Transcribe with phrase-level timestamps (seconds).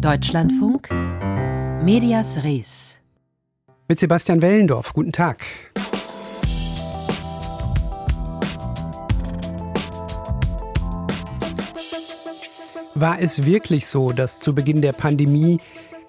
[0.00, 0.90] Deutschlandfunk
[1.82, 3.00] Medias Res
[3.88, 4.92] mit Sebastian Wellendorf.
[4.92, 5.42] Guten Tag.
[12.94, 15.60] War es wirklich so, dass zu Beginn der Pandemie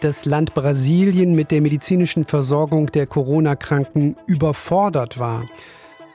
[0.01, 5.43] das Land Brasilien mit der medizinischen Versorgung der Corona-Kranken überfordert war,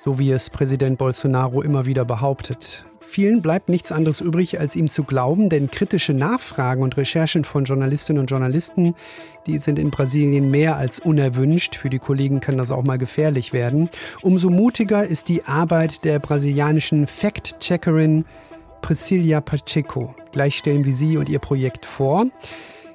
[0.05, 2.85] so wie es Präsident Bolsonaro immer wieder behauptet?
[3.13, 7.65] Vielen bleibt nichts anderes übrig, als ihm zu glauben, denn kritische Nachfragen und Recherchen von
[7.65, 8.95] Journalistinnen und Journalisten,
[9.47, 11.77] die sind in Brasilien mehr als unerwünscht.
[11.77, 13.91] Für die Kollegen kann das auch mal gefährlich werden.
[14.23, 18.25] Umso mutiger ist die Arbeit der brasilianischen Fact-Checkerin
[18.81, 20.15] Priscilla Pacheco.
[20.33, 22.29] Gleich stellen wir sie und ihr Projekt vor.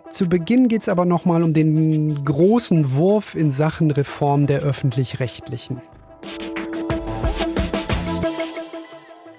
[0.09, 5.79] Zu Beginn geht es aber nochmal um den großen Wurf in Sachen Reform der öffentlich-rechtlichen.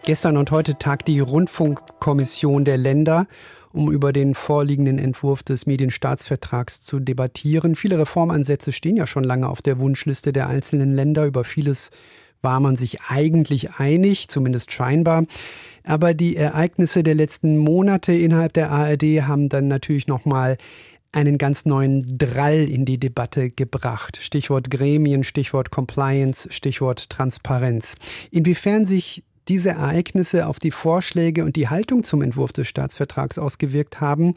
[0.09, 3.27] Gestern und heute tagt die Rundfunkkommission der Länder,
[3.75, 7.77] um über den vorliegenden Entwurf des Medienstaatsvertrags zu debattieren.
[7.77, 11.27] Viele Reformansätze stehen ja schon lange auf der Wunschliste der einzelnen Länder.
[11.27, 11.91] Über vieles
[12.41, 15.27] war man sich eigentlich einig, zumindest scheinbar.
[15.85, 20.57] Aber die Ereignisse der letzten Monate innerhalb der ARD haben dann natürlich nochmal
[21.13, 24.19] einen ganz neuen Drall in die Debatte gebracht.
[24.23, 27.95] Stichwort Gremien, Stichwort Compliance, Stichwort Transparenz.
[28.31, 34.01] Inwiefern sich diese Ereignisse auf die Vorschläge und die Haltung zum Entwurf des Staatsvertrags ausgewirkt
[34.01, 34.35] haben.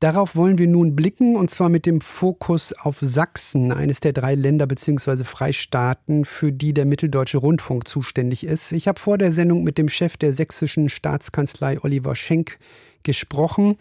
[0.00, 4.36] Darauf wollen wir nun blicken, und zwar mit dem Fokus auf Sachsen, eines der drei
[4.36, 5.24] Länder bzw.
[5.24, 8.70] Freistaaten, für die der Mitteldeutsche Rundfunk zuständig ist.
[8.70, 12.58] Ich habe vor der Sendung mit dem Chef der sächsischen Staatskanzlei Oliver Schenk
[13.02, 13.76] gesprochen,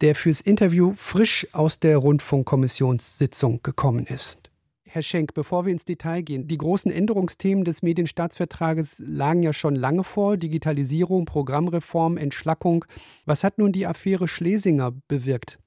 [0.00, 4.49] der fürs Interview frisch aus der Rundfunkkommissionssitzung gekommen ist.
[4.92, 9.76] Herr Schenk, bevor wir ins Detail gehen, die großen Änderungsthemen des Medienstaatsvertrages lagen ja schon
[9.76, 10.36] lange vor.
[10.36, 12.84] Digitalisierung, Programmreform, Entschlackung.
[13.24, 15.60] Was hat nun die Affäre Schlesinger bewirkt?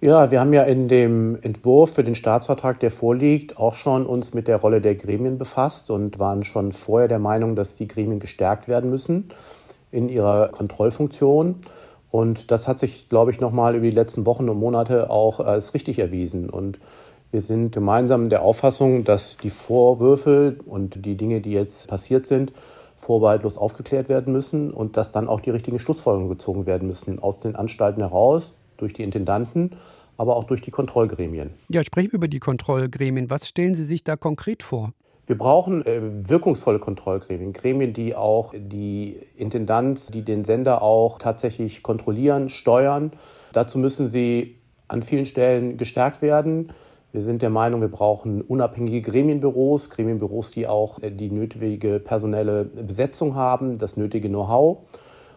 [0.00, 4.32] Ja, wir haben ja in dem Entwurf für den Staatsvertrag, der vorliegt, auch schon uns
[4.32, 8.18] mit der Rolle der Gremien befasst und waren schon vorher der Meinung, dass die Gremien
[8.18, 9.28] gestärkt werden müssen
[9.90, 11.56] in ihrer Kontrollfunktion.
[12.10, 15.74] Und das hat sich, glaube ich, nochmal über die letzten Wochen und Monate auch als
[15.74, 16.48] richtig erwiesen.
[16.48, 16.78] Und
[17.32, 22.52] wir sind gemeinsam der Auffassung, dass die Vorwürfe und die Dinge, die jetzt passiert sind,
[22.96, 27.38] vorbehaltlos aufgeklärt werden müssen und dass dann auch die richtigen Schlussfolgerungen gezogen werden müssen aus
[27.38, 29.76] den Anstalten heraus, durch die Intendanten,
[30.16, 31.50] aber auch durch die Kontrollgremien.
[31.68, 33.30] Ja, sprechen wir über die Kontrollgremien.
[33.30, 34.92] Was stellen Sie sich da konkret vor?
[35.26, 41.84] Wir brauchen äh, wirkungsvolle Kontrollgremien, Gremien, die auch die Intendanz, die den Sender auch tatsächlich
[41.84, 43.12] kontrollieren, steuern.
[43.52, 44.56] Dazu müssen sie
[44.88, 46.72] an vielen Stellen gestärkt werden.
[47.12, 52.64] Wir sind der Meinung, wir brauchen unabhängige Gremienbüros, Gremienbüros, die auch äh, die nötige personelle
[52.64, 54.78] Besetzung haben, das nötige Know-how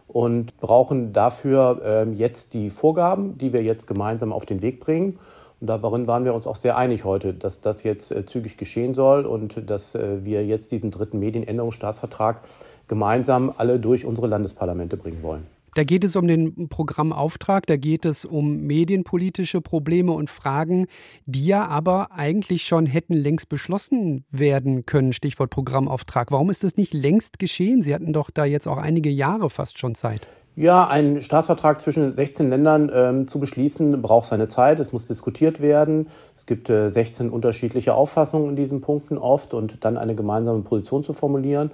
[0.07, 5.17] und brauchen dafür ähm, jetzt die Vorgaben, die wir jetzt gemeinsam auf den Weg bringen.
[5.59, 8.93] Und darin waren wir uns auch sehr einig heute, dass das jetzt äh, zügig geschehen
[8.93, 12.41] soll und dass äh, wir jetzt diesen dritten Medienänderungsstaatsvertrag
[12.87, 15.47] gemeinsam alle durch unsere Landesparlamente bringen wollen.
[15.75, 20.85] Da geht es um den Programmauftrag, da geht es um medienpolitische Probleme und Fragen,
[21.25, 25.13] die ja aber eigentlich schon hätten längst beschlossen werden können.
[25.13, 26.31] Stichwort Programmauftrag.
[26.31, 27.81] Warum ist das nicht längst geschehen?
[27.81, 30.27] Sie hatten doch da jetzt auch einige Jahre fast schon Zeit.
[30.55, 34.79] Ja, ein Staatsvertrag zwischen 16 Ländern ähm, zu beschließen, braucht seine Zeit.
[34.79, 36.05] Es muss diskutiert werden.
[36.35, 41.03] Es gibt äh, 16 unterschiedliche Auffassungen in diesen Punkten oft und dann eine gemeinsame Position
[41.03, 41.71] zu formulieren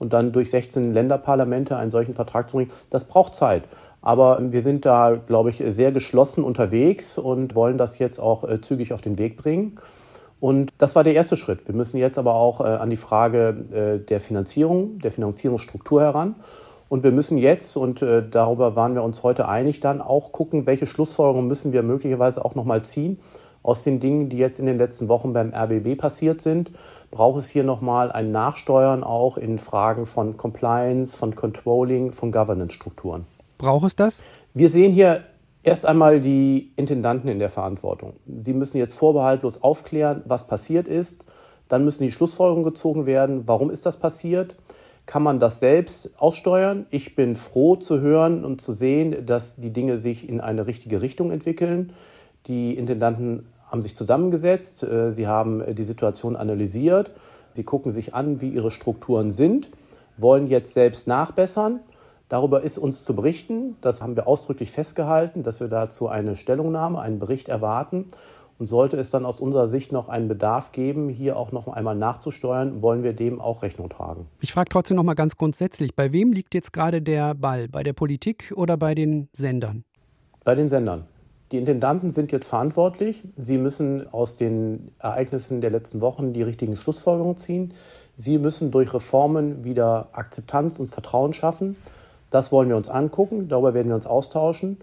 [0.00, 3.62] und dann durch 16 Länderparlamente einen solchen Vertrag zu bringen, das braucht Zeit.
[4.02, 8.60] Aber wir sind da, glaube ich, sehr geschlossen unterwegs und wollen das jetzt auch äh,
[8.60, 9.78] zügig auf den Weg bringen.
[10.40, 11.68] Und das war der erste Schritt.
[11.68, 16.36] Wir müssen jetzt aber auch äh, an die Frage äh, der Finanzierung, der Finanzierungsstruktur heran.
[16.88, 20.88] Und wir müssen jetzt, und darüber waren wir uns heute einig, dann auch gucken, welche
[20.88, 23.20] Schlussfolgerungen müssen wir möglicherweise auch nochmal ziehen
[23.62, 26.72] aus den Dingen, die jetzt in den letzten Wochen beim RBB passiert sind
[27.10, 33.26] braucht es hier nochmal ein Nachsteuern auch in Fragen von Compliance, von Controlling, von Governance-Strukturen.
[33.58, 34.22] Braucht es das?
[34.54, 35.24] Wir sehen hier
[35.62, 38.14] erst einmal die Intendanten in der Verantwortung.
[38.26, 41.24] Sie müssen jetzt vorbehaltlos aufklären, was passiert ist.
[41.68, 43.46] Dann müssen die Schlussfolgerungen gezogen werden.
[43.46, 44.56] Warum ist das passiert?
[45.06, 46.86] Kann man das selbst aussteuern?
[46.90, 51.02] Ich bin froh zu hören und zu sehen, dass die Dinge sich in eine richtige
[51.02, 51.92] Richtung entwickeln.
[52.46, 57.12] Die Intendanten haben sich zusammengesetzt, äh, sie haben äh, die Situation analysiert,
[57.54, 59.70] sie gucken sich an, wie ihre Strukturen sind,
[60.16, 61.80] wollen jetzt selbst nachbessern.
[62.28, 63.76] Darüber ist uns zu berichten.
[63.80, 68.06] Das haben wir ausdrücklich festgehalten, dass wir dazu eine Stellungnahme, einen Bericht erwarten.
[68.58, 71.96] Und sollte es dann aus unserer Sicht noch einen Bedarf geben, hier auch noch einmal
[71.96, 74.26] nachzusteuern, wollen wir dem auch Rechnung tragen.
[74.40, 77.68] Ich frage trotzdem noch mal ganz grundsätzlich: Bei wem liegt jetzt gerade der Ball?
[77.68, 79.84] Bei der Politik oder bei den Sendern?
[80.44, 81.06] Bei den Sendern.
[81.52, 83.24] Die Intendanten sind jetzt verantwortlich.
[83.36, 87.74] Sie müssen aus den Ereignissen der letzten Wochen die richtigen Schlussfolgerungen ziehen.
[88.16, 91.76] Sie müssen durch Reformen wieder Akzeptanz und Vertrauen schaffen.
[92.30, 94.78] Das wollen wir uns angucken, darüber werden wir uns austauschen.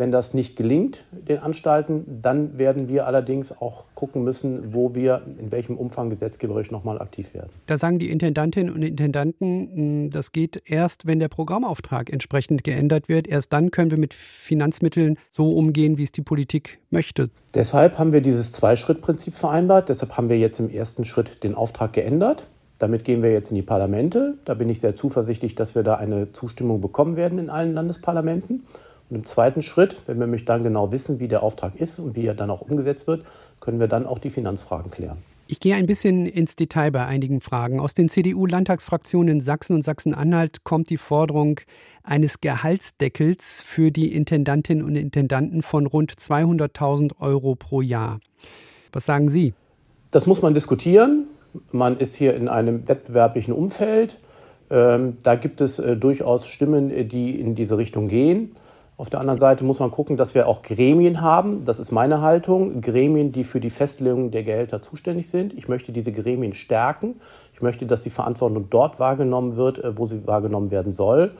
[0.00, 5.20] Wenn das nicht gelingt, den Anstalten, dann werden wir allerdings auch gucken müssen, wo wir
[5.38, 7.50] in welchem Umfang gesetzgeberisch nochmal aktiv werden.
[7.66, 13.10] Da sagen die Intendantinnen und Intendanten, hm, das geht erst, wenn der Programmauftrag entsprechend geändert
[13.10, 13.28] wird.
[13.28, 17.28] Erst dann können wir mit Finanzmitteln so umgehen, wie es die Politik möchte.
[17.52, 19.90] Deshalb haben wir dieses Zwei-Schritt-Prinzip vereinbart.
[19.90, 22.46] Deshalb haben wir jetzt im ersten Schritt den Auftrag geändert.
[22.78, 24.38] Damit gehen wir jetzt in die Parlamente.
[24.46, 28.64] Da bin ich sehr zuversichtlich, dass wir da eine Zustimmung bekommen werden in allen Landesparlamenten.
[29.10, 32.14] Und im zweiten Schritt, wenn wir nämlich dann genau wissen, wie der Auftrag ist und
[32.14, 33.24] wie er dann auch umgesetzt wird,
[33.58, 35.18] können wir dann auch die Finanzfragen klären.
[35.48, 37.80] Ich gehe ein bisschen ins Detail bei einigen Fragen.
[37.80, 41.58] Aus den CDU-Landtagsfraktionen in Sachsen und Sachsen-Anhalt kommt die Forderung
[42.04, 48.20] eines Gehaltsdeckels für die Intendantinnen und Intendanten von rund 200.000 Euro pro Jahr.
[48.92, 49.54] Was sagen Sie?
[50.12, 51.26] Das muss man diskutieren.
[51.72, 54.18] Man ist hier in einem wettbewerblichen Umfeld.
[54.70, 58.54] Ähm, da gibt es äh, durchaus Stimmen, äh, die in diese Richtung gehen.
[59.00, 61.64] Auf der anderen Seite muss man gucken, dass wir auch Gremien haben.
[61.64, 62.82] Das ist meine Haltung.
[62.82, 65.54] Gremien, die für die Festlegung der Gehälter zuständig sind.
[65.54, 67.18] Ich möchte diese Gremien stärken.
[67.54, 71.30] Ich möchte, dass die Verantwortung dort wahrgenommen wird, äh, wo sie wahrgenommen werden soll.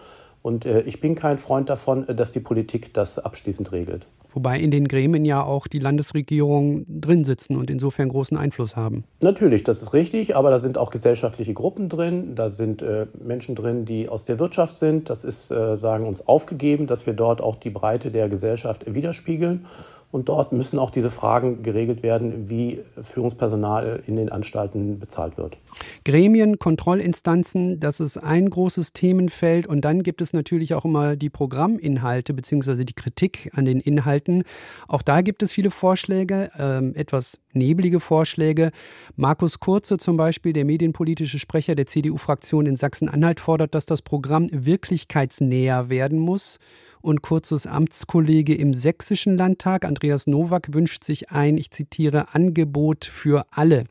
[0.40, 4.06] Und äh, ich bin kein Freund davon, äh, dass die Politik das abschließend regelt.
[4.32, 9.04] Wobei in den Gremien ja auch die Landesregierung drin sitzen und insofern großen Einfluss haben.
[9.22, 13.54] Natürlich, das ist richtig, aber da sind auch gesellschaftliche Gruppen drin, da sind äh, Menschen
[13.54, 15.10] drin, die aus der Wirtschaft sind.
[15.10, 19.66] Das ist, äh, sagen uns aufgegeben, dass wir dort auch die Breite der Gesellschaft widerspiegeln.
[20.12, 25.56] Und dort müssen auch diese Fragen geregelt werden, wie Führungspersonal in den Anstalten bezahlt wird.
[26.04, 29.68] Gremien, Kontrollinstanzen, das ist ein großes Themenfeld.
[29.68, 32.84] Und dann gibt es natürlich auch immer die Programminhalte bzw.
[32.84, 34.42] die Kritik an den Inhalten.
[34.88, 38.72] Auch da gibt es viele Vorschläge, äh, etwas neblige Vorschläge.
[39.14, 44.48] Markus Kurze zum Beispiel, der medienpolitische Sprecher der CDU-Fraktion in Sachsen-Anhalt, fordert, dass das Programm
[44.50, 46.58] wirklichkeitsnäher werden muss
[47.02, 53.44] und kurzes Amtskollege im Sächsischen Landtag, Andreas Nowak, wünscht sich ein, ich zitiere, Angebot für
[53.50, 53.84] alle.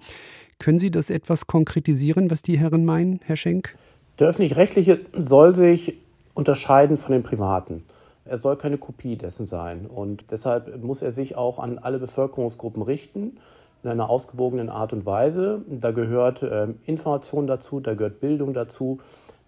[0.60, 3.76] Können Sie das etwas konkretisieren, was die Herren meinen, Herr Schenk?
[4.20, 5.98] Der öffentlich-rechtliche soll sich
[6.34, 7.84] unterscheiden von den privaten.
[8.26, 9.88] Er soll keine Kopie dessen sein.
[9.88, 13.38] Und deshalb muss er sich auch an alle Bevölkerungsgruppen richten,
[13.84, 15.62] in einer ausgewogenen Art und Weise.
[15.68, 19.00] Da gehört äh, Information dazu, da gehört Bildung dazu,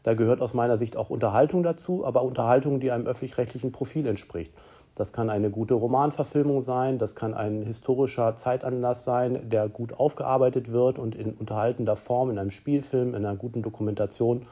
[0.04, 4.52] da gehört aus meiner Sicht auch Unterhaltung dazu, aber Unterhaltung, die einem öffentlich-rechtlichen Profil entspricht.
[4.96, 10.72] Das kann eine gute Romanverfilmung sein, das kann ein historischer Zeitanlass sein, der gut aufgearbeitet
[10.72, 14.48] wird und in unterhaltender Form, in einem Spielfilm, in einer guten Dokumentation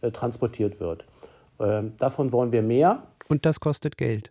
[0.00, 1.04] äh, transportiert wird.
[1.58, 3.02] Äh, davon wollen wir mehr.
[3.28, 4.30] Und das kostet Geld.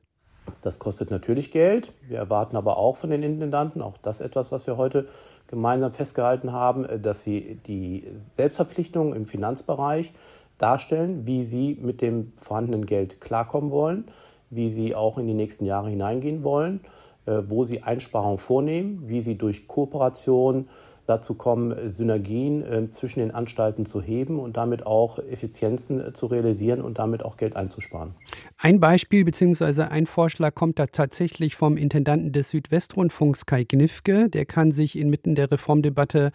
[0.62, 1.92] Das kostet natürlich Geld.
[2.08, 5.08] Wir erwarten aber auch von den Intendanten, auch das etwas, was wir heute
[5.48, 10.13] gemeinsam festgehalten haben, äh, dass sie die Selbstverpflichtungen im Finanzbereich
[10.62, 14.06] darstellen, wie sie mit dem vorhandenen Geld klarkommen wollen,
[14.50, 16.81] wie sie auch in die nächsten Jahre hineingehen wollen,
[17.25, 20.68] äh, wo sie Einsparungen vornehmen, wie sie durch Kooperation
[21.08, 26.28] dazu kommen, Synergien äh, zwischen den Anstalten zu heben und damit auch Effizienzen äh, zu
[26.28, 28.13] realisieren und damit auch Geld einzusparen.
[28.58, 29.84] Ein Beispiel bzw.
[29.84, 34.30] ein Vorschlag kommt da tatsächlich vom Intendanten des Südwestrundfunks Kai Gnifke.
[34.30, 36.32] Der kann sich inmitten der Reformdebatte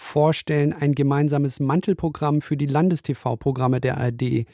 [0.00, 4.46] vorstellen, ein gemeinsames Mantelprogramm für die Landestv-Programme der ARD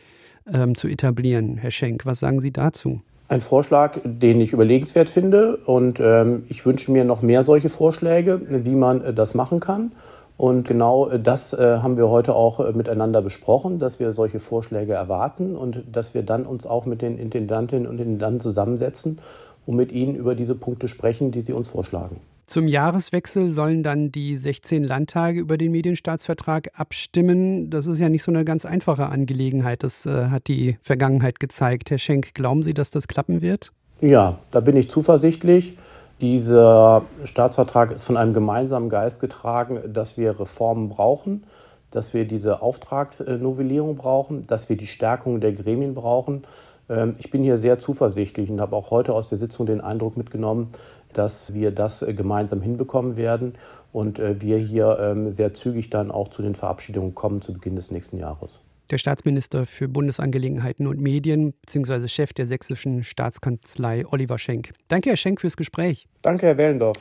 [0.52, 1.56] ähm, zu etablieren.
[1.56, 3.00] Herr Schenk, was sagen Sie dazu?
[3.28, 8.40] Ein Vorschlag, den ich überlegenswert finde und ähm, ich wünsche mir noch mehr solche Vorschläge,
[8.64, 9.92] wie man äh, das machen kann.
[10.36, 14.38] Und genau äh, das äh, haben wir heute auch äh, miteinander besprochen, dass wir solche
[14.38, 19.18] Vorschläge erwarten und dass wir dann uns auch mit den Intendantinnen und Intendanten zusammensetzen
[19.64, 22.20] und mit ihnen über diese Punkte sprechen, die sie uns vorschlagen.
[22.46, 27.70] Zum Jahreswechsel sollen dann die 16 Landtage über den Medienstaatsvertrag abstimmen.
[27.70, 29.82] Das ist ja nicht so eine ganz einfache Angelegenheit.
[29.82, 31.90] Das äh, hat die Vergangenheit gezeigt.
[31.90, 33.72] Herr Schenk, glauben Sie, dass das klappen wird?
[34.00, 35.76] Ja, da bin ich zuversichtlich.
[36.20, 41.44] Dieser Staatsvertrag ist von einem gemeinsamen Geist getragen, dass wir Reformen brauchen,
[41.90, 46.44] dass wir diese Auftragsnovellierung brauchen, dass wir die Stärkung der Gremien brauchen.
[46.88, 50.16] Ähm, ich bin hier sehr zuversichtlich und habe auch heute aus der Sitzung den Eindruck
[50.16, 50.70] mitgenommen,
[51.16, 53.54] dass wir das äh, gemeinsam hinbekommen werden
[53.92, 57.76] und äh, wir hier ähm, sehr zügig dann auch zu den Verabschiedungen kommen zu Beginn
[57.76, 58.60] des nächsten Jahres.
[58.90, 62.06] Der Staatsminister für Bundesangelegenheiten und Medien bzw.
[62.06, 64.72] Chef der sächsischen Staatskanzlei Oliver Schenk.
[64.88, 66.06] Danke, Herr Schenk, fürs Gespräch.
[66.22, 66.96] Danke, Herr Wellendorf.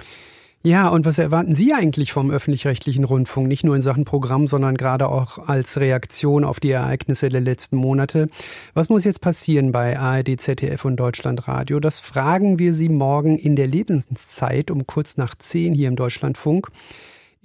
[0.65, 3.48] Ja, und was erwarten Sie eigentlich vom öffentlich-rechtlichen Rundfunk?
[3.48, 7.77] Nicht nur in Sachen Programm, sondern gerade auch als Reaktion auf die Ereignisse der letzten
[7.77, 8.29] Monate.
[8.74, 11.79] Was muss jetzt passieren bei ARD, ZDF und Deutschlandradio?
[11.79, 16.69] Das fragen wir Sie morgen in der Lebenszeit um kurz nach zehn hier im Deutschlandfunk.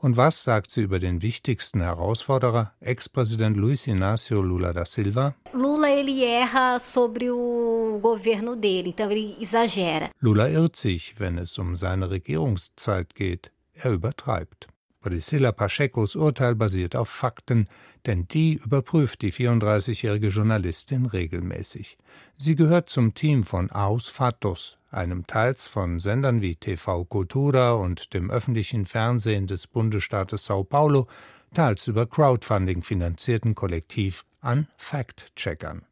[0.00, 5.34] Und was sagt sie über den wichtigsten Herausforderer, Ex-Präsident Luiz Inácio Lula da Silva?
[5.52, 10.10] Lula ele erra sobre o governo dele, então ele exagera.
[10.20, 13.50] Lula irrt sich, wenn es um seine Regierungszeit geht.
[13.74, 14.68] Er übertreibt.
[15.06, 17.68] Priscilla Pachecos Urteil basiert auf Fakten,
[18.06, 21.96] denn die überprüft die 34-jährige Journalistin regelmäßig.
[22.36, 28.14] Sie gehört zum Team von Aos Fatos, einem teils von Sendern wie TV Cultura und
[28.14, 31.06] dem öffentlichen Fernsehen des Bundesstaates Sao Paulo,
[31.54, 35.82] teils über Crowdfunding finanzierten Kollektiv an Fact-Checkern.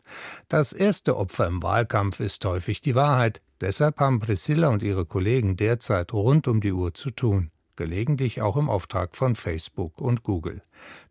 [0.49, 5.54] Das erste Opfer im Wahlkampf ist häufig die Wahrheit, deshalb haben Priscilla und ihre Kollegen
[5.54, 10.62] derzeit rund um die Uhr zu tun gelegentlich auch im Auftrag von Facebook und Google.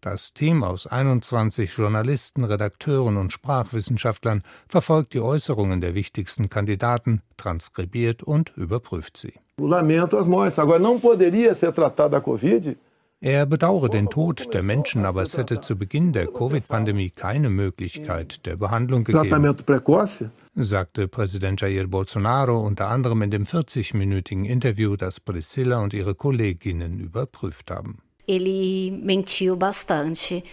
[0.01, 8.23] Das Team aus 21 Journalisten, Redakteuren und Sprachwissenschaftlern verfolgt die Äußerungen der wichtigsten Kandidaten, transkribiert
[8.23, 9.33] und überprüft sie.
[9.57, 10.57] Lamento as mortes.
[10.57, 12.75] Agora não poderia ser tratada a Covid
[13.23, 18.45] er bedauere den Tod der Menschen, aber es hätte zu Beginn der Covid-Pandemie keine Möglichkeit
[18.45, 19.55] der Behandlung gegeben,
[20.55, 26.99] sagte Präsident Jair Bolsonaro unter anderem in dem 40-minütigen Interview, das Priscilla und ihre Kolleginnen
[26.99, 27.99] überprüft haben.
[28.27, 30.43] Ele mentiu bastante.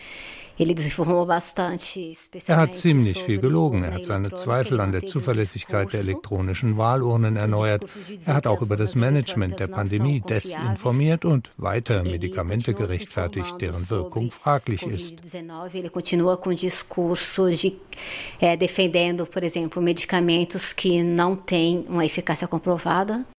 [2.46, 3.82] Er hat ziemlich viel gelogen.
[3.82, 7.86] Er hat seine Zweifel an der Zuverlässigkeit der elektronischen Wahlurnen erneuert.
[8.26, 14.30] Er hat auch über das Management der Pandemie desinformiert und weiter Medikamente gerechtfertigt, deren Wirkung
[14.30, 15.20] fraglich ist.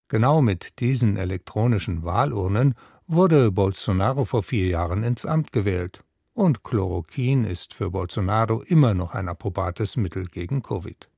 [0.09, 2.73] Genau mit diesen elektronischen Wahlurnen
[3.07, 6.03] wurde Bolsonaro vor vier Jahren ins Amt gewählt.
[6.33, 11.09] Und Chloroquin ist für Bolsonaro immer noch ein approbates Mittel gegen Covid.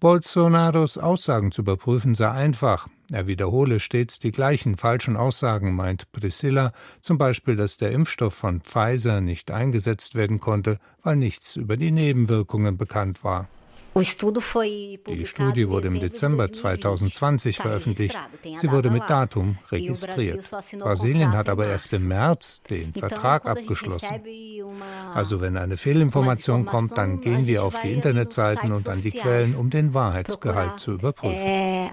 [0.00, 2.88] Bolsonaros Aussagen zu überprüfen sei einfach.
[3.12, 8.62] Er wiederhole stets die gleichen falschen Aussagen, meint Priscilla, zum Beispiel, dass der Impfstoff von
[8.62, 13.48] Pfizer nicht eingesetzt werden konnte, weil nichts über die Nebenwirkungen bekannt war.
[13.94, 18.18] Die Studie wurde im Dezember 2020 veröffentlicht.
[18.56, 20.50] Sie wurde mit Datum registriert.
[20.78, 24.22] Brasilien hat aber erst im März den Vertrag abgeschlossen.
[25.12, 29.54] Also wenn eine Fehlinformation kommt, dann gehen wir auf die Internetseiten und an die Quellen,
[29.56, 31.90] um den Wahrheitsgehalt zu überprüfen.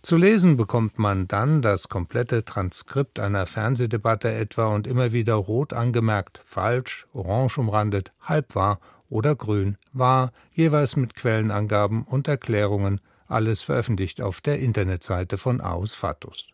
[0.00, 5.74] Zu lesen bekommt man dann das komplette Transkript einer Fernsehdebatte etwa und immer wieder rot
[5.74, 13.62] angemerkt, falsch, orange umrandet, halb wahr oder grün war, jeweils mit Quellenangaben und Erklärungen, alles
[13.62, 16.52] veröffentlicht auf der Internetseite von Aos Fatus.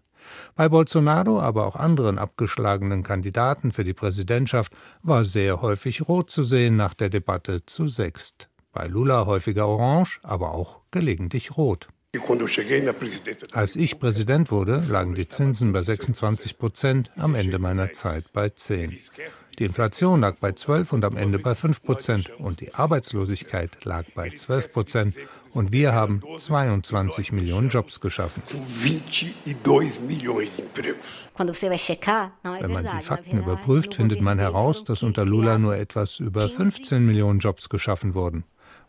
[0.54, 6.44] Bei Bolsonaro, aber auch anderen abgeschlagenen Kandidaten für die Präsidentschaft war sehr häufig rot zu
[6.44, 8.48] sehen nach der Debatte zu sechst.
[8.72, 11.88] Bei Lula häufiger orange, aber auch gelegentlich rot.
[13.52, 18.50] Als ich Präsident wurde, lagen die Zinsen bei 26 Prozent, am Ende meiner Zeit bei
[18.50, 18.98] 10.
[19.58, 24.04] Die Inflation lag bei 12 und am Ende bei 5 Prozent und die Arbeitslosigkeit lag
[24.14, 25.14] bei 12 Prozent
[25.52, 28.42] und wir haben 22 Millionen Jobs geschaffen.
[32.42, 37.04] Wenn man die Fakten überprüft, findet man heraus, dass unter Lula nur etwas über 15
[37.04, 38.44] Millionen Jobs geschaffen wurden.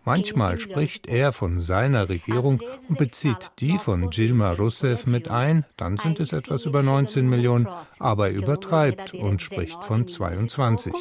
[0.05, 5.97] Manchmal spricht er von seiner Regierung und bezieht die von Dilma Rousseff mit ein, dann
[5.97, 7.69] sind es etwas über 19 Millionen,
[7.99, 10.93] aber er übertreibt und spricht von 22.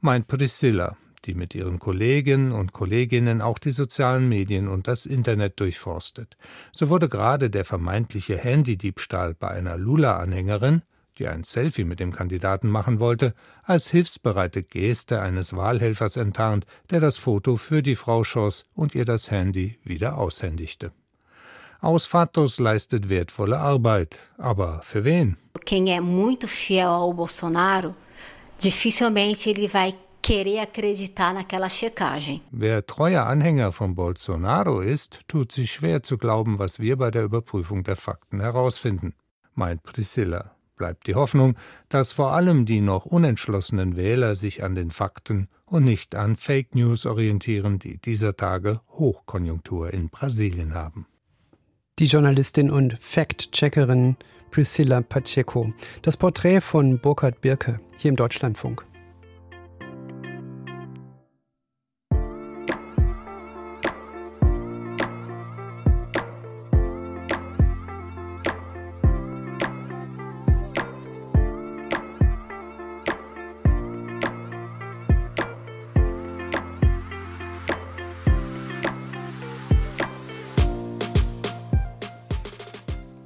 [0.00, 0.96] Meint Priscilla,
[1.26, 6.38] die mit ihren Kollegen und Kolleginnen auch die sozialen Medien und das Internet durchforstet.
[6.72, 10.82] So wurde gerade der vermeintliche Handydiebstahl bei einer Lula-Anhängerin
[11.20, 17.00] die ein Selfie mit dem Kandidaten machen wollte, als hilfsbereite Geste eines Wahlhelfers enttarnt, der
[17.00, 20.92] das Foto für die Frau schoss und ihr das Handy wieder aushändigte.
[21.80, 25.36] Aus Fatos leistet wertvolle Arbeit, aber für wen?
[25.64, 27.94] Quem é muito fiel ao Bolsonaro,
[28.62, 32.40] dificilmente ele vai querer acreditar naquela checagem.
[32.50, 37.24] Wer treuer Anhänger von Bolsonaro ist, tut sich schwer zu glauben, was wir bei der
[37.24, 39.14] Überprüfung der Fakten herausfinden,
[39.54, 41.56] meint Priscilla bleibt die Hoffnung,
[41.90, 46.74] dass vor allem die noch unentschlossenen Wähler sich an den Fakten und nicht an Fake
[46.74, 51.06] News orientieren, die dieser Tage Hochkonjunktur in Brasilien haben.
[51.98, 54.16] Die Journalistin und Fact-Checkerin
[54.50, 55.70] Priscilla Pacheco.
[56.00, 58.89] Das Porträt von Burkhard Birke hier im Deutschlandfunk.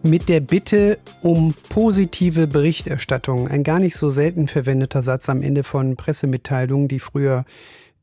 [0.05, 3.49] Mit der Bitte um positive Berichterstattung.
[3.49, 7.47] Ein gar nicht so selten verwendeter Satz am Ende von Pressemitteilungen, die früher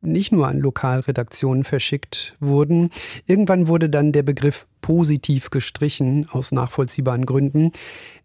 [0.01, 2.89] nicht nur an Lokalredaktionen verschickt wurden.
[3.27, 7.71] Irgendwann wurde dann der Begriff positiv gestrichen, aus nachvollziehbaren Gründen.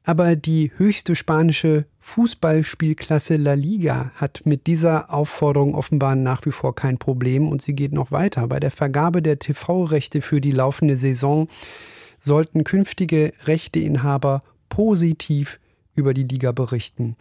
[0.05, 6.75] Aber die höchste spanische Fußballspielklasse La Liga hat mit dieser Aufforderung offenbar nach wie vor
[6.75, 8.47] kein Problem und sie geht noch weiter.
[8.47, 11.49] Bei der Vergabe der TV-Rechte für die laufende Saison
[12.21, 15.61] sollten künftige Rechteinhaber positiv
[15.95, 17.17] über die Liga berichten.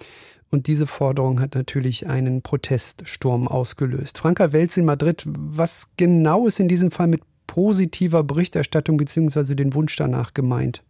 [0.51, 4.17] Und diese Forderung hat natürlich einen Proteststurm ausgelöst.
[4.17, 9.55] Franka Welz in Madrid, was genau ist in diesem Fall mit positiver Berichterstattung bzw.
[9.55, 10.81] den Wunsch danach gemeint?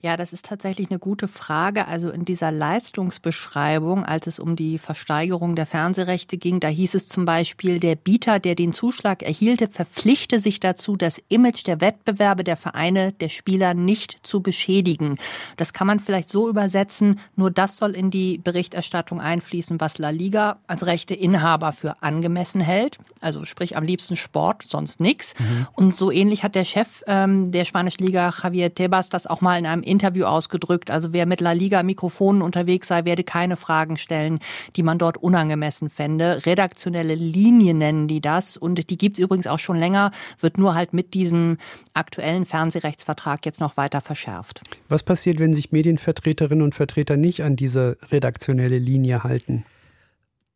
[0.00, 1.88] Ja, das ist tatsächlich eine gute Frage.
[1.88, 7.08] Also in dieser Leistungsbeschreibung, als es um die Versteigerung der Fernsehrechte ging, da hieß es
[7.08, 12.44] zum Beispiel, der Bieter, der den Zuschlag erhielte, verpflichte sich dazu, das Image der Wettbewerbe
[12.44, 15.16] der Vereine der Spieler nicht zu beschädigen.
[15.56, 20.10] Das kann man vielleicht so übersetzen, nur das soll in die Berichterstattung einfließen, was La
[20.10, 22.98] Liga als Rechteinhaber für angemessen hält.
[23.20, 25.34] Also sprich am liebsten Sport, sonst nichts.
[25.38, 25.66] Mhm.
[25.72, 29.63] Und so ähnlich hat der Chef ähm, der spanischen Liga, Javier Tebas, das auch mal
[29.64, 30.90] in einem Interview ausgedrückt.
[30.90, 34.40] Also wer mit La Liga Mikrofonen unterwegs sei, werde keine Fragen stellen,
[34.76, 36.44] die man dort unangemessen fände.
[36.44, 40.74] Redaktionelle Linien nennen die das und die gibt es übrigens auch schon länger, wird nur
[40.74, 41.56] halt mit diesem
[41.94, 44.60] aktuellen Fernsehrechtsvertrag jetzt noch weiter verschärft.
[44.88, 49.64] Was passiert, wenn sich Medienvertreterinnen und Vertreter nicht an diese redaktionelle Linie halten?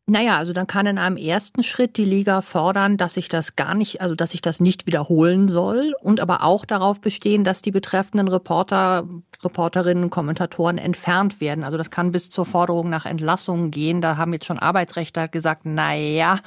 [0.09, 3.75] Naja, also dann kann in einem ersten Schritt die Liga fordern, dass sich das gar
[3.75, 7.69] nicht, also dass sich das nicht wiederholen soll und aber auch darauf bestehen, dass die
[7.69, 9.07] betreffenden Reporter,
[9.43, 11.63] Reporterinnen, Kommentatoren entfernt werden.
[11.63, 14.01] Also das kann bis zur Forderung nach Entlassung gehen.
[14.01, 16.39] Da haben jetzt schon Arbeitsrechtler gesagt, na ja,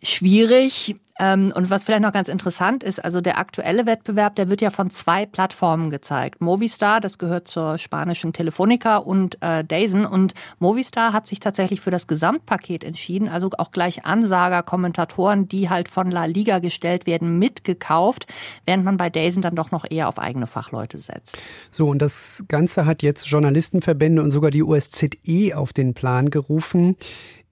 [0.00, 0.94] schwierig.
[1.18, 4.70] Ähm, und was vielleicht noch ganz interessant ist, also der aktuelle Wettbewerb, der wird ja
[4.70, 6.40] von zwei Plattformen gezeigt.
[6.40, 10.06] Movistar, das gehört zur spanischen Telefonica und äh, Dazen.
[10.06, 15.68] Und Movistar hat sich tatsächlich für das Gesamtpaket entschieden, also auch gleich Ansager, Kommentatoren, die
[15.68, 18.26] halt von La Liga gestellt werden, mitgekauft,
[18.64, 21.36] während man bei Dazen dann doch noch eher auf eigene Fachleute setzt.
[21.70, 26.96] So, und das Ganze hat jetzt Journalistenverbände und sogar die USZE auf den Plan gerufen.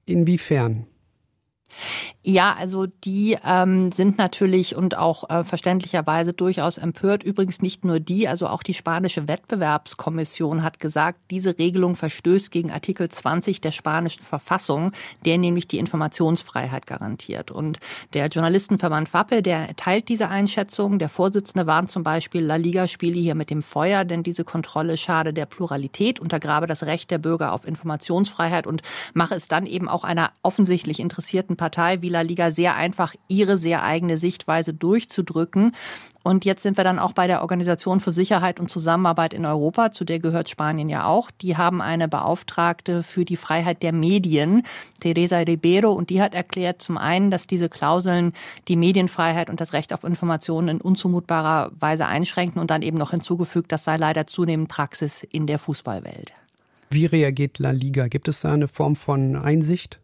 [0.04, 0.86] Inwiefern?
[2.22, 7.22] Ja, also die ähm, sind natürlich und auch äh, verständlicherweise durchaus empört.
[7.22, 12.72] Übrigens nicht nur die, also auch die spanische Wettbewerbskommission hat gesagt, diese Regelung verstößt gegen
[12.72, 14.90] Artikel 20 der spanischen Verfassung,
[15.24, 17.52] der nämlich die Informationsfreiheit garantiert.
[17.52, 17.78] Und
[18.12, 20.98] der Journalistenverband WAPPE, der teilt diese Einschätzung.
[20.98, 24.96] Der Vorsitzende warnt zum Beispiel, La Liga spiele hier mit dem Feuer, denn diese Kontrolle
[24.96, 28.82] schade der Pluralität, untergrabe das Recht der Bürger auf Informationsfreiheit und
[29.14, 33.12] mache es dann eben auch einer offensichtlich interessierten Partei Partei wie La Liga sehr einfach,
[33.26, 35.72] ihre sehr eigene Sichtweise durchzudrücken.
[36.22, 39.90] Und jetzt sind wir dann auch bei der Organisation für Sicherheit und Zusammenarbeit in Europa,
[39.90, 41.28] zu der gehört Spanien ja auch.
[41.32, 44.62] Die haben eine Beauftragte für die Freiheit der Medien,
[45.00, 48.32] Teresa Ribeiro, und die hat erklärt zum einen, dass diese Klauseln
[48.68, 53.10] die Medienfreiheit und das Recht auf Informationen in unzumutbarer Weise einschränken und dann eben noch
[53.10, 56.32] hinzugefügt, das sei leider zunehmend Praxis in der Fußballwelt.
[56.90, 58.06] Wie reagiert La Liga?
[58.06, 59.98] Gibt es da eine Form von Einsicht?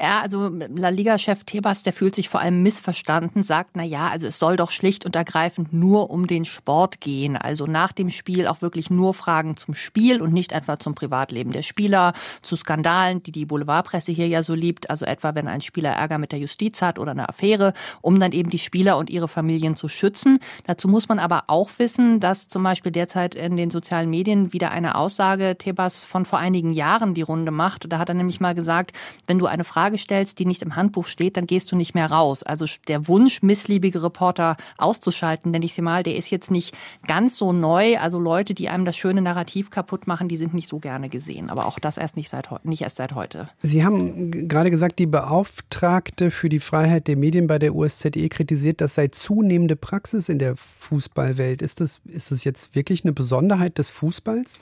[0.00, 4.26] Ja, also La Liga-Chef Tebas, der fühlt sich vor allem missverstanden, sagt, na ja, also
[4.26, 7.36] es soll doch schlicht und ergreifend nur um den Sport gehen.
[7.36, 11.52] Also nach dem Spiel auch wirklich nur Fragen zum Spiel und nicht etwa zum Privatleben
[11.52, 14.90] der Spieler, zu Skandalen, die die Boulevardpresse hier ja so liebt.
[14.90, 18.32] Also etwa, wenn ein Spieler Ärger mit der Justiz hat oder eine Affäre, um dann
[18.32, 20.38] eben die Spieler und ihre Familien zu schützen.
[20.64, 24.70] Dazu muss man aber auch wissen, dass zum Beispiel derzeit in den sozialen Medien wieder
[24.70, 27.90] eine Aussage Tebas von vor einigen Jahren die Runde macht.
[27.92, 28.92] Da hat er nämlich mal gesagt,
[29.26, 32.10] wenn du eine Frage stellst, die nicht im Handbuch steht, dann gehst du nicht mehr
[32.10, 32.42] raus.
[32.42, 36.74] Also der Wunsch, missliebige Reporter auszuschalten, nenne ich sie mal, der ist jetzt nicht
[37.06, 37.98] ganz so neu.
[37.98, 41.50] Also Leute, die einem das schöne Narrativ kaputt machen, die sind nicht so gerne gesehen.
[41.50, 43.48] Aber auch das erst nicht, seit, nicht erst seit heute.
[43.62, 48.80] Sie haben gerade gesagt, die Beauftragte für die Freiheit der Medien bei der USZE kritisiert,
[48.80, 51.62] das sei zunehmende Praxis in der Fußballwelt.
[51.62, 54.60] Ist das, ist das jetzt wirklich eine Besonderheit des Fußballs?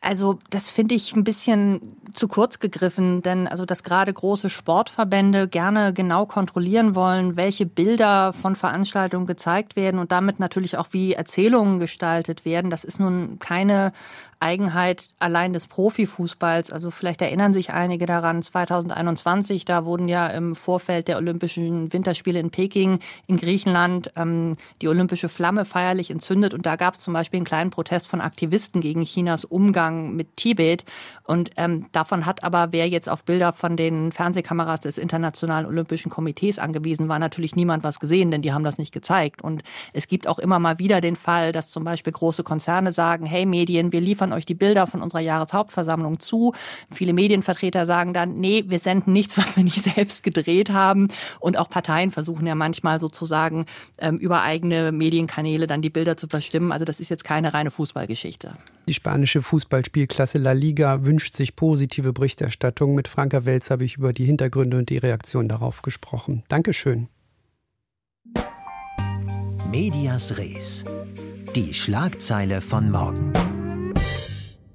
[0.00, 5.48] Also das finde ich ein bisschen zu kurz gegriffen, denn also dass gerade große Sportverbände
[5.48, 11.14] gerne genau kontrollieren wollen, welche Bilder von Veranstaltungen gezeigt werden und damit natürlich auch wie
[11.14, 13.92] Erzählungen gestaltet werden, das ist nun keine
[14.40, 16.70] Eigenheit allein des Profifußballs.
[16.70, 22.38] Also vielleicht erinnern sich einige daran, 2021, da wurden ja im Vorfeld der Olympischen Winterspiele
[22.38, 27.14] in Peking in Griechenland ähm, die olympische Flamme feierlich entzündet und da gab es zum
[27.14, 30.84] Beispiel einen kleinen Protest von Aktivisten gegen Chinas Umgang mit Tibet.
[31.24, 36.10] Und ähm, davon hat aber, wer jetzt auf Bilder von den Fernsehkameras des Internationalen Olympischen
[36.10, 39.42] Komitees angewiesen war, natürlich niemand was gesehen, denn die haben das nicht gezeigt.
[39.42, 43.26] Und es gibt auch immer mal wieder den Fall, dass zum Beispiel große Konzerne sagen,
[43.26, 46.52] hey Medien, wir liefern euch die Bilder von unserer Jahreshauptversammlung zu.
[46.90, 51.08] Viele Medienvertreter sagen dann, nee, wir senden nichts, was wir nicht selbst gedreht haben.
[51.40, 53.66] Und auch Parteien versuchen ja manchmal sozusagen
[53.98, 56.72] ähm, über eigene Medienkanäle dann die Bilder zu verstimmen.
[56.72, 58.56] Also das ist jetzt keine reine Fußballgeschichte.
[58.86, 62.94] Die spanische Fußballspielklasse La Liga wünscht sich positive Berichterstattung.
[62.94, 66.42] Mit Franka Welz habe ich über die Hintergründe und die Reaktion darauf gesprochen.
[66.48, 67.08] Dankeschön.
[69.70, 70.84] Medias Res.
[71.54, 73.32] Die Schlagzeile von morgen.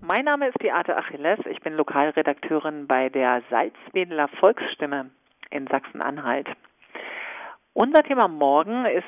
[0.06, 1.40] Mein Name ist Beate Achilles.
[1.50, 5.12] Ich bin Lokalredakteurin bei der Salzwedler Volksstimme
[5.50, 6.50] in Sachsen-Anhalt.
[7.72, 9.06] Unser Thema morgen ist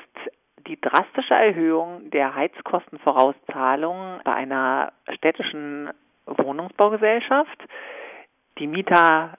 [0.66, 5.90] die drastische Erhöhung der Heizkostenvorauszahlung bei einer städtischen
[6.24, 7.62] Wohnungsbaugesellschaft,
[8.58, 9.36] die Mieter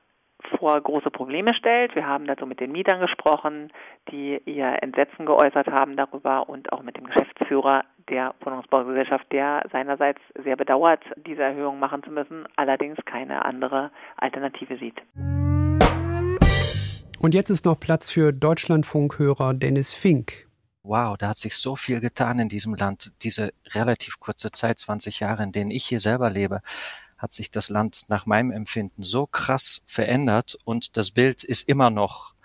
[0.60, 1.96] vor große Probleme stellt.
[1.96, 3.72] Wir haben dazu mit den Mietern gesprochen,
[4.12, 10.22] die ihr Entsetzen geäußert haben darüber und auch mit dem Geschäftsführer der Wohnungsbaugesellschaft, der seinerseits
[10.44, 15.02] sehr bedauert, diese Erhöhung machen zu müssen, allerdings keine andere Alternative sieht.
[17.20, 20.48] Und jetzt ist noch Platz für Deutschlandfunkhörer Dennis Fink
[20.88, 23.12] wow, da hat sich so viel getan in diesem Land.
[23.22, 26.62] Diese relativ kurze Zeit, 20 Jahre, in denen ich hier selber lebe,
[27.18, 31.90] hat sich das Land nach meinem Empfinden so krass verändert und das Bild ist immer
[31.90, 32.36] noch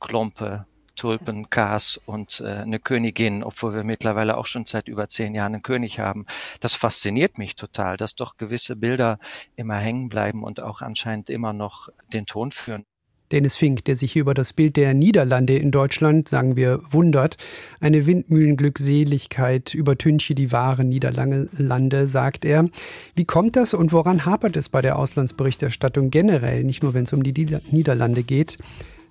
[0.00, 0.66] Klompe,
[0.96, 5.54] Tulpen, Kas und äh, eine Königin, obwohl wir mittlerweile auch schon seit über zehn Jahren
[5.54, 6.26] einen König haben.
[6.60, 9.18] Das fasziniert mich total, dass doch gewisse Bilder
[9.56, 12.84] immer hängen bleiben und auch anscheinend immer noch den Ton führen.
[13.32, 17.36] Dennis Fink, der sich hier über das Bild der Niederlande in Deutschland, sagen wir, wundert.
[17.80, 22.68] Eine Windmühlenglückseligkeit übertüncht hier die wahren Niederlande, sagt er.
[23.14, 27.12] Wie kommt das und woran hapert es bei der Auslandsberichterstattung generell, nicht nur wenn es
[27.12, 28.58] um die Niederlande geht?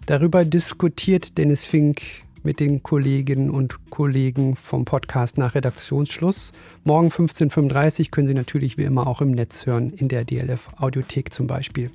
[0.05, 2.01] Darüber diskutiert Dennis Fink
[2.43, 6.51] mit den Kolleginnen und Kollegen vom Podcast nach Redaktionsschluss.
[6.83, 10.69] Morgen 15.35 Uhr können Sie natürlich wie immer auch im Netz hören, in der DLF
[10.77, 11.91] Audiothek zum Beispiel.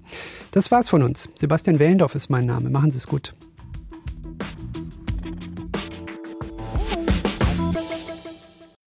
[0.50, 1.28] Das war's von uns.
[1.34, 2.70] Sebastian Wellendorf ist mein Name.
[2.70, 3.34] Machen Sie es gut.